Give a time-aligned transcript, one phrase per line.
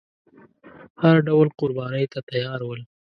[1.01, 2.81] هر ډول قربانۍ ته تیار ول.